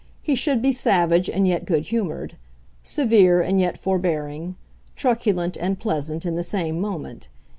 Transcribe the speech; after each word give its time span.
He 0.23 0.33
should 0.33 0.63
be 0.63 0.71
savage 0.71 1.29
and 1.29 1.47
yet 1.47 1.63
good 1.63 1.83
humoured; 1.89 2.35
severe 2.81 3.39
and 3.39 3.61
yet 3.61 3.77
forbearing; 3.77 4.55
truculent 4.95 5.57
and 5.57 5.77
pleasant 5.77 6.25
in 6.25 6.35
the 6.35 6.41
same 6.41 6.79
moment. 6.79 7.27